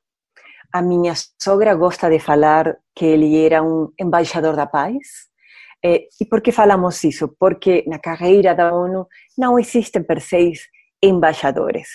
[0.72, 5.32] A minha sogra gosta de falar que ele era um embaixador da paz.
[5.84, 7.36] Eh, e por que falamos isso?
[7.40, 10.54] Porque na carreira da ONU não existem per se
[11.02, 11.90] embaixadores.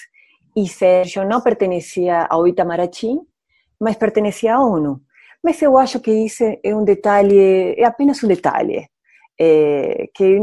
[0.56, 3.16] E Sérgio não pertencia ao Itamaraty,
[3.80, 5.00] mas pertencia à ONU.
[5.42, 8.88] Mas eu acho que isso é um detalhe, é apenas um detalhe,
[9.40, 10.40] é, que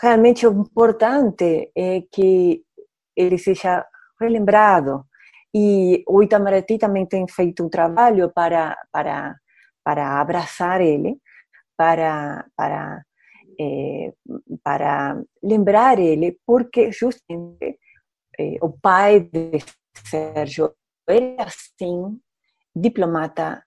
[0.00, 2.62] realmente o importante é que
[3.16, 3.84] ele seja
[4.20, 5.04] relembrado.
[5.54, 9.36] E o Itamaraty também tem feito um trabalho para, para,
[9.84, 11.18] para abraçar ele,
[11.76, 13.02] para, para
[13.60, 14.12] é,
[14.62, 17.78] para lembrar ele, porque justamente
[18.38, 19.58] é, o pai de
[20.06, 20.74] Sérgio
[21.06, 22.18] era, assim,
[22.74, 23.64] diplomata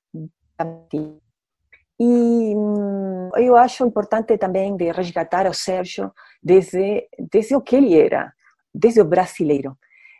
[1.99, 6.11] e hum, eu acho importante também de resgatar o Sérgio
[6.43, 8.33] desde, desde o que ele era,
[8.73, 9.77] desde o brasileiro.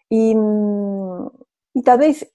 [0.10, 1.30] E, hum,
[1.76, 2.26] e talvez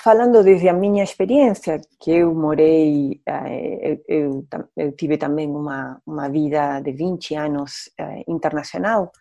[0.00, 6.00] falando desde a minha experiência, que eu morei, eh, eu, eu, eu tive também uma,
[6.06, 9.12] uma vida de 20 anos eh, internacional,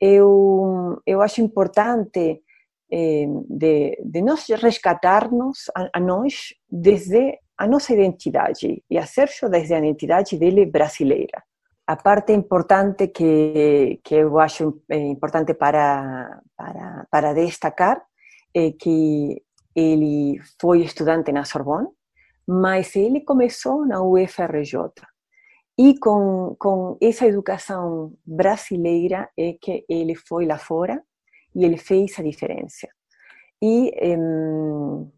[0.00, 2.42] eu, eu acho importante
[2.90, 6.00] eh, de, de nós resgatarmos a, a
[6.70, 11.42] desde a nossa identidade e a Sérgio desde a identidade dele brasileira.
[11.86, 18.02] A parte importante que, que eu acho importante para, para, para destacar
[18.54, 19.42] é que
[19.74, 21.88] ele foi estudante na Sorbonne,
[22.46, 24.76] mas ele começou na UFRJ.
[25.76, 31.02] E com, com essa educação brasileira é que ele foi lá fora
[31.54, 32.88] e ele fez a diferença.
[33.62, 35.10] E um,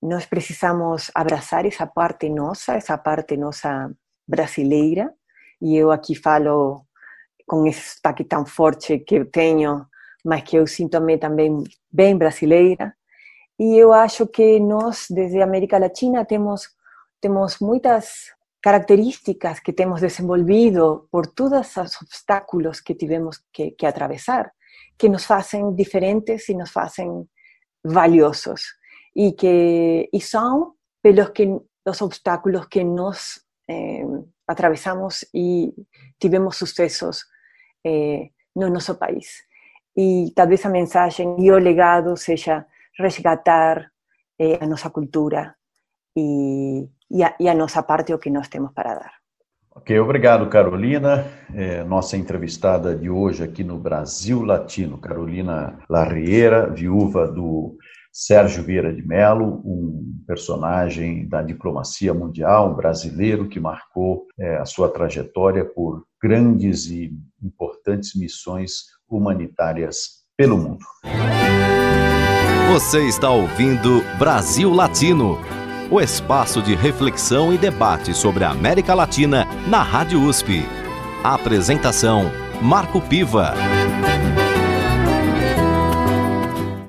[0.00, 3.90] nós precisamos abraçar essa parte nossa, essa parte nossa
[4.26, 5.12] brasileira,
[5.60, 6.84] e eu aqui falo
[7.46, 9.86] com esse sotaque tão forte que eu tenho,
[10.24, 12.94] mas que eu sinto-me também bem brasileira,
[13.58, 16.68] e eu acho que nós, desde a América Latina, temos,
[17.20, 24.50] temos muitas características que temos desenvolvido por todos os obstáculos que tivemos que, que atravessar,
[24.98, 27.26] que nos fazem diferentes e nos fazem
[27.84, 28.62] valiosos.
[29.14, 31.46] E que e são pelos que
[31.86, 34.04] os obstáculos que nós eh,
[34.46, 35.72] atravessamos e
[36.18, 37.24] tivemos sucessos
[37.84, 39.44] eh, no nosso país.
[39.96, 42.66] E talvez a mensagem e o legado seja
[42.98, 43.90] resgatar
[44.38, 45.54] eh, a nossa cultura
[46.16, 49.13] e, e, a, e, a, nossa parte, o que nós temos para dar.
[49.76, 51.26] Ok, obrigado, Carolina.
[51.52, 57.76] É, nossa entrevistada de hoje aqui no Brasil Latino, Carolina Larriera, viúva do
[58.12, 64.64] Sérgio Vieira de Mello, um personagem da diplomacia mundial, um brasileiro que marcou é, a
[64.64, 67.12] sua trajetória por grandes e
[67.42, 70.84] importantes missões humanitárias pelo mundo.
[72.72, 75.36] Você está ouvindo Brasil Latino,
[75.90, 80.62] o espaço de reflexão e debate sobre a América Latina na Rádio USP.
[81.22, 82.30] A apresentação:
[82.62, 83.54] Marco Piva.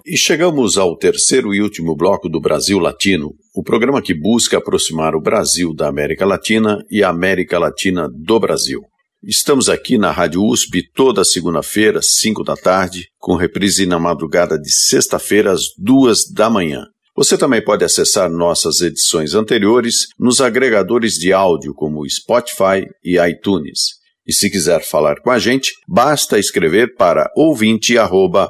[0.05, 5.15] E chegamos ao terceiro e último bloco do Brasil Latino, o programa que busca aproximar
[5.15, 8.81] o Brasil da América Latina e a América Latina do Brasil.
[9.23, 14.71] Estamos aqui na Rádio USP toda segunda-feira, 5 da tarde, com reprise na madrugada de
[14.71, 16.85] sexta-feira, às duas da manhã.
[17.15, 23.95] Você também pode acessar nossas edições anteriores nos agregadores de áudio como Spotify e iTunes.
[24.27, 28.49] E se quiser falar com a gente, basta escrever para ouvinte.usp.br.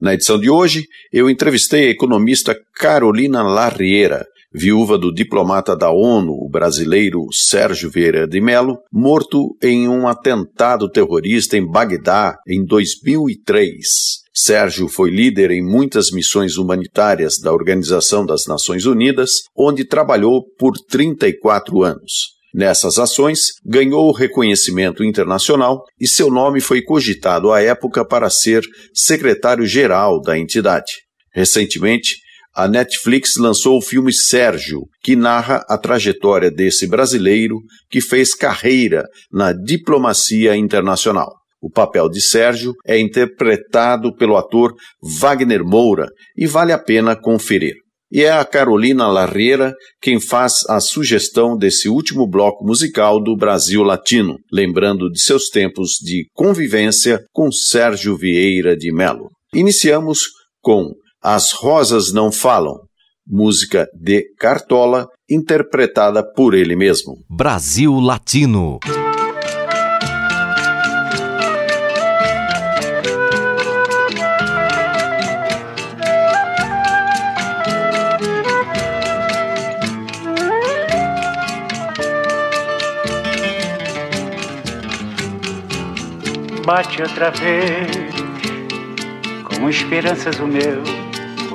[0.00, 6.32] Na edição de hoje, eu entrevistei a economista Carolina Larriera, viúva do diplomata da ONU,
[6.32, 13.86] o brasileiro Sérgio Vieira de Mello, morto em um atentado terrorista em Bagdá em 2003.
[14.34, 20.74] Sérgio foi líder em muitas missões humanitárias da Organização das Nações Unidas, onde trabalhou por
[20.78, 22.38] 34 anos.
[22.54, 28.62] Nessas ações, ganhou reconhecimento internacional e seu nome foi cogitado à época para ser
[28.94, 30.92] secretário-geral da entidade.
[31.34, 32.16] Recentemente,
[32.58, 39.04] a Netflix lançou o filme Sérgio, que narra a trajetória desse brasileiro que fez carreira
[39.30, 41.36] na diplomacia internacional.
[41.62, 44.74] O papel de Sérgio é interpretado pelo ator
[45.20, 47.74] Wagner Moura e vale a pena conferir.
[48.10, 53.84] E é a Carolina Larreira quem faz a sugestão desse último bloco musical do Brasil
[53.84, 59.28] Latino, lembrando de seus tempos de convivência com Sérgio Vieira de Melo.
[59.54, 60.22] Iniciamos
[60.60, 60.92] com
[61.22, 62.76] as Rosas Não Falam,
[63.26, 67.18] música de Cartola, interpretada por ele mesmo.
[67.28, 68.78] Brasil Latino.
[86.64, 87.90] Bate outra vez,
[89.42, 90.97] com esperanças o meu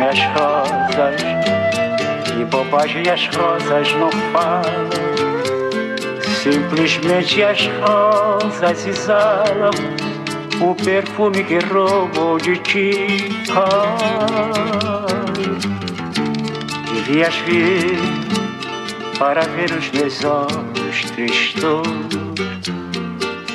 [0.00, 1.20] Queixo-me as rosas
[2.40, 4.88] e bobagem as rosas não falam.
[6.42, 9.70] Simplesmente as rosas exalam
[10.60, 13.08] o perfume que roubou de ti.
[16.94, 17.98] devias vir
[19.18, 21.82] para ver os meus olhos tristos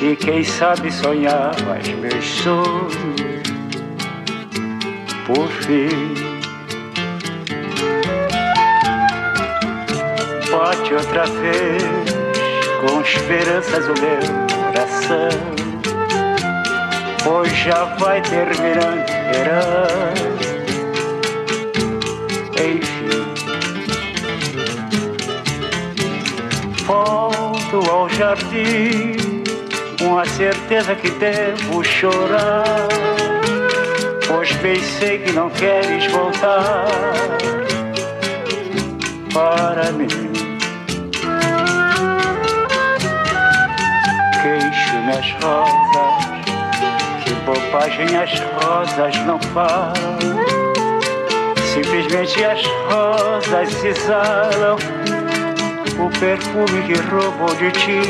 [0.00, 3.16] e quem sabe sonhar mais meus sonhos
[5.26, 6.25] por fim.
[10.92, 11.82] Outra vez
[12.80, 15.28] com esperanças o meu coração,
[17.22, 20.14] pois já vai terminando verão.
[22.54, 23.10] Enfim,
[26.86, 29.44] volto ao jardim
[29.98, 32.88] com a certeza que devo chorar,
[34.26, 36.86] pois bem sei que não queres voltar
[39.32, 40.25] para mim.
[45.06, 46.24] Queixo-me as rosas,
[47.24, 49.94] que bobagem as rosas não falam.
[51.72, 54.76] Simplesmente as rosas se exalam
[55.98, 58.00] o perfume que roubou de ti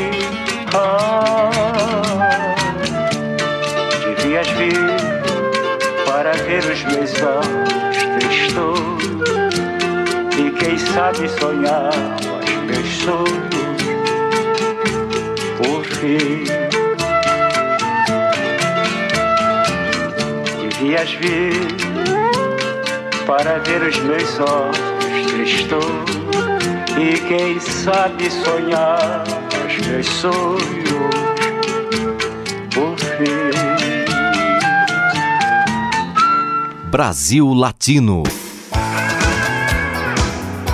[4.15, 4.73] devias vir
[6.05, 9.03] para ver os meus olhos tristos
[10.37, 11.91] e quem sabe sonhar
[12.43, 13.47] os meus sonhos
[15.57, 16.66] por fim.
[20.87, 21.67] Devias vir
[23.25, 25.85] para ver os meus olhos tristos
[26.97, 29.25] e quem sabe sonhar
[29.85, 30.61] meus sonhos
[32.73, 33.25] por fim.
[36.89, 38.23] Brasil Latino.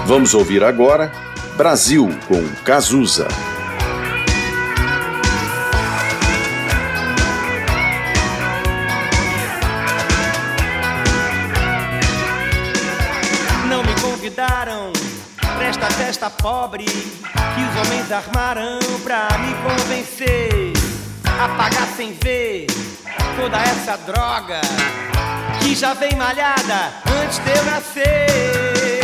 [0.06, 1.12] Vamos ouvir agora
[1.58, 3.28] Brasil com Cazuza.
[18.14, 20.74] Armaram pra me convencer
[21.26, 22.68] a pagar sem ver
[23.36, 24.62] toda essa droga
[25.60, 26.94] que já vem malhada
[27.24, 29.00] antes de eu nascer.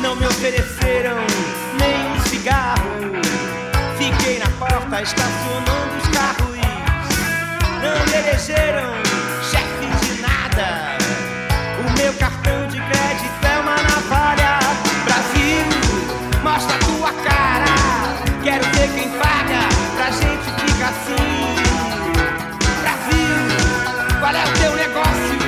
[0.00, 1.16] Não me ofereceram
[1.78, 2.90] nem um cigarro.
[3.98, 6.40] Fiquei na porta estacionando os carros.
[7.82, 9.30] Não me elegeram o meu
[12.20, 14.58] cartão de crédito é uma navalha.
[15.06, 15.64] Brasil,
[16.42, 17.64] mostra tua cara.
[18.44, 19.60] Quero ver quem paga
[19.96, 21.56] pra gente ficar assim.
[22.82, 25.39] Brasil, qual é o teu negócio?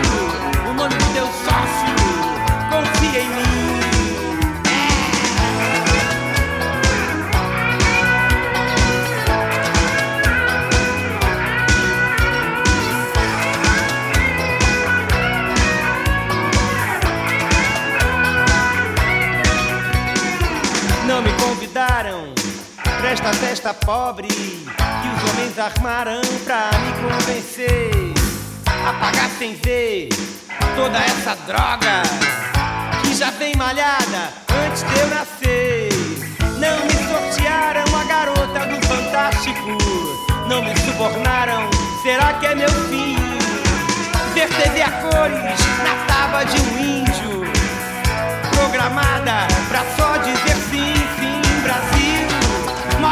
[23.13, 27.91] Esta festa pobre que os homens armaram pra me convencer
[28.67, 30.09] a pagar sem ver
[30.75, 32.03] toda essa droga
[33.03, 34.33] que já vem malhada
[34.67, 35.89] antes de eu nascer.
[36.59, 39.79] Não me sortearam a garota do Fantástico,
[40.49, 41.71] não me subornaram.
[42.03, 43.17] Será que é meu fim?
[44.35, 47.53] Ver TV a cores na tábua de um índio,
[48.55, 50.52] programada pra só dizer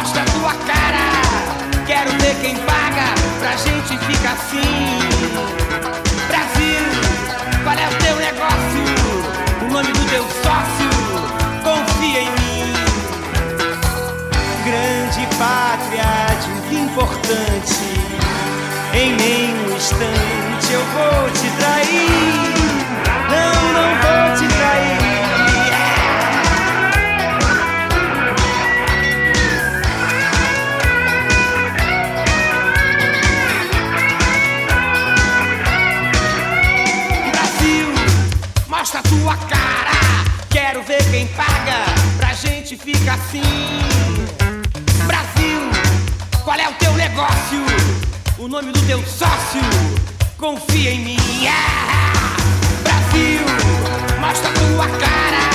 [0.01, 1.85] mostra tua cara.
[1.87, 4.99] Quero ver quem paga pra gente ficar assim.
[6.29, 6.85] Brasil,
[7.63, 8.85] qual é o teu negócio?
[9.63, 10.91] O nome do teu sócio?
[11.63, 12.73] Confia em mim.
[14.65, 16.09] Grande pátria,
[16.69, 18.01] de importante.
[18.95, 22.50] Em nenhum instante eu vou te trair.
[39.01, 39.91] na tua cara.
[40.51, 41.85] Quero ver quem paga
[42.19, 43.43] pra gente ficar assim.
[45.07, 45.61] Brasil,
[46.45, 47.65] qual é o teu negócio?
[48.39, 49.61] O nome do teu sócio?
[50.37, 51.17] Confia em mim.
[52.83, 53.41] Brasil,
[54.21, 55.51] mostra tua cara.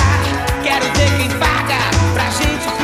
[0.62, 1.78] Quero ver quem paga
[2.14, 2.75] pra gente ficar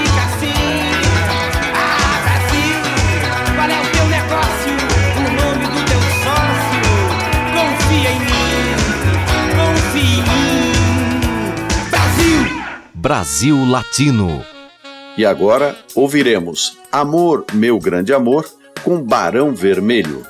[13.03, 14.45] Brasil Latino.
[15.19, 18.49] E agora ouviremos Amor, Meu Grande Amor,
[18.85, 20.25] com Barão Vermelho.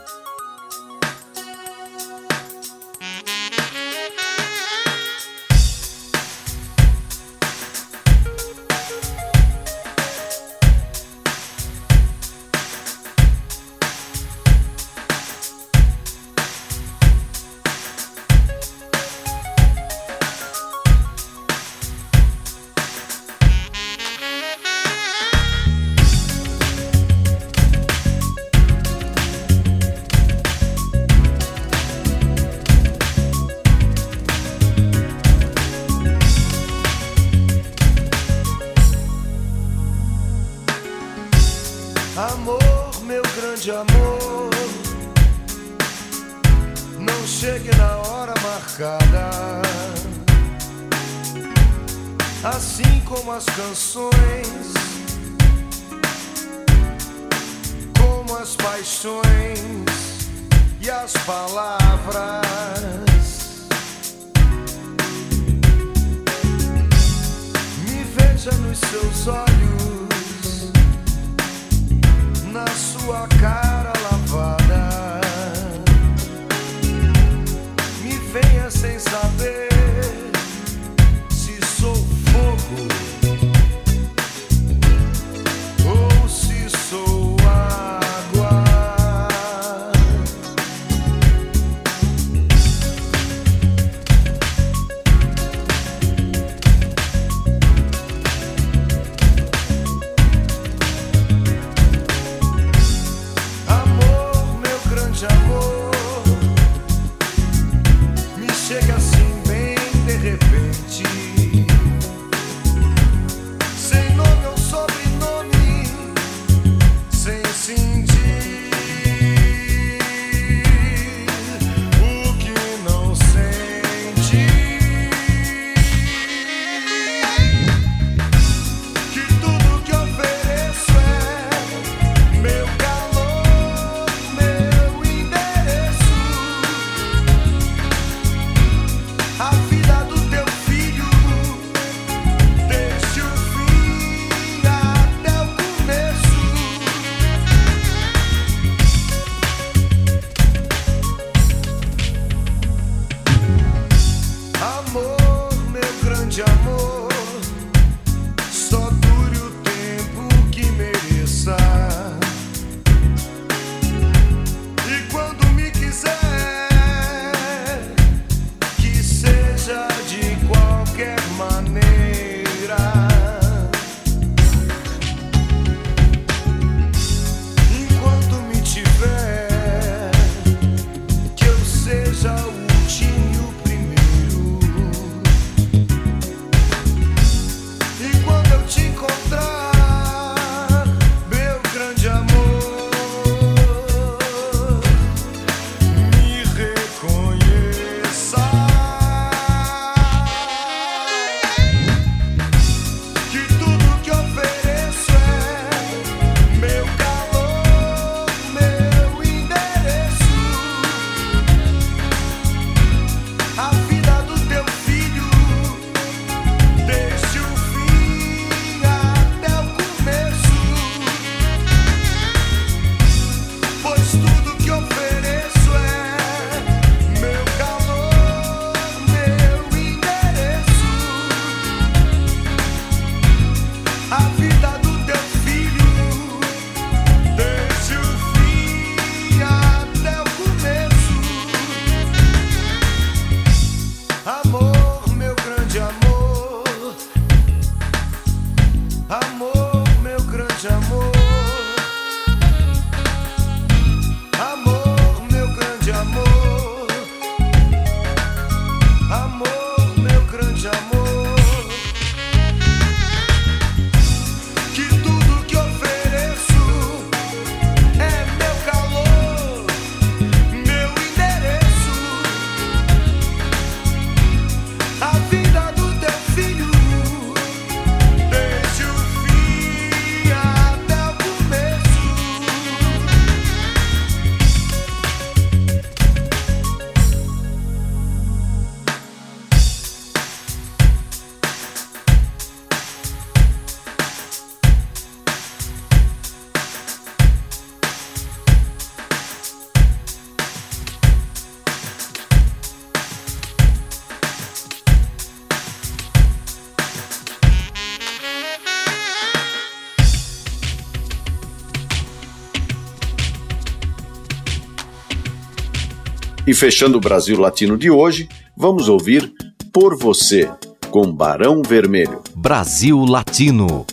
[316.44, 319.32] E fechando o Brasil Latino de hoje, vamos ouvir
[319.72, 320.50] Por Você,
[320.90, 322.20] com Barão Vermelho.
[322.34, 323.86] Brasil Latino.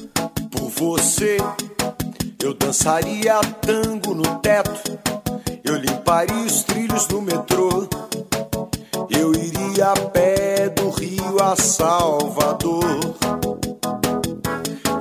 [0.49, 1.37] Por você,
[2.43, 4.99] eu dançaria tango no teto,
[5.63, 7.87] eu limparia os trilhos do metrô,
[9.11, 13.15] eu iria a pé do Rio a Salvador,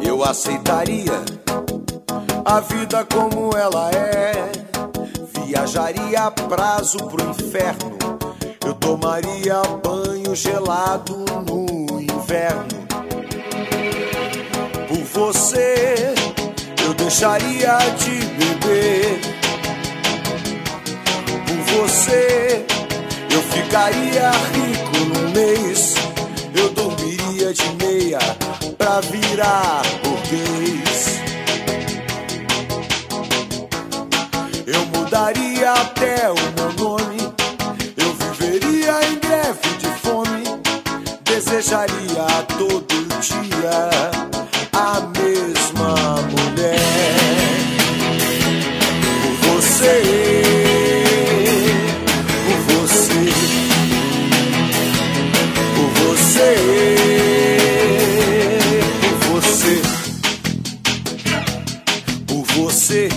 [0.02, 1.24] eu aceitaria
[2.44, 4.50] a vida como ela é,
[5.46, 7.98] viajaria a prazo pro inferno,
[8.64, 12.78] eu tomaria banho gelado no inverno
[14.88, 16.14] por você
[16.82, 19.20] eu deixaria de beber.
[21.46, 22.64] Por você
[23.30, 25.94] eu ficaria rico num mês.
[26.54, 28.18] Eu dormiria de meia
[28.78, 31.20] pra virar burguês.
[35.08, 37.16] Mudaria até o meu nome.
[37.96, 40.44] Eu viveria em greve de fome.
[41.24, 42.26] Desejaria
[42.58, 43.80] todo dia
[44.74, 45.94] a mesma
[46.30, 46.76] mulher.
[49.22, 49.96] Por você,
[52.44, 53.24] por você,
[59.06, 59.82] por você,
[62.26, 63.08] por você,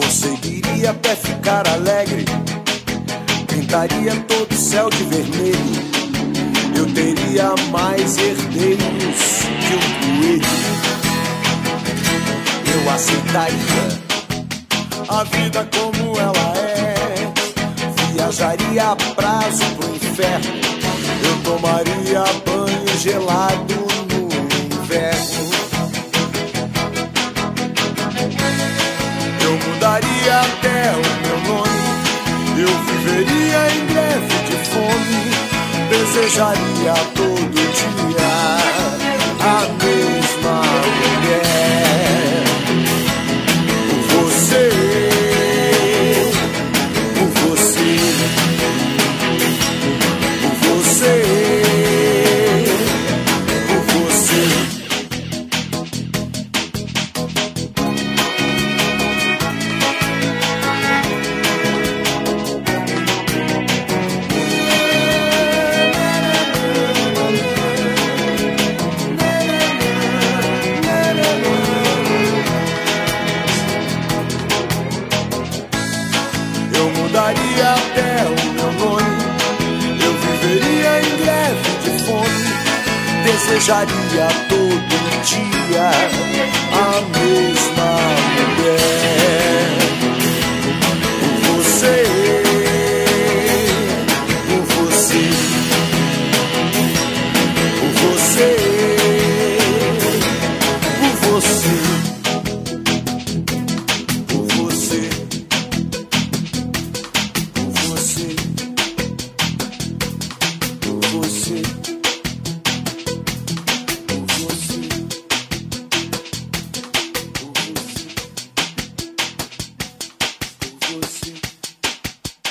[0.00, 2.24] conseguiria até ficar alegre.
[3.48, 5.88] Pintaria todo o céu de vermelho
[6.78, 10.44] eu teria mais herdeiros que um coelho.
[12.72, 13.98] Eu aceitaria
[15.08, 16.94] a vida como ela é.
[18.12, 20.54] Viajaria a prazo pro inferno.
[21.24, 23.74] Eu tomaria banho gelado
[24.08, 24.28] no
[24.76, 25.57] inverno.
[29.68, 31.78] Mudaria até o meu nome.
[32.58, 35.18] Eu viveria em greve de fome
[35.88, 38.28] desejaria todo dia
[39.40, 40.62] a mesma
[40.98, 41.67] mulher.
[83.68, 84.78] Desejaria todo
[85.24, 85.90] dia.
[86.72, 87.57] A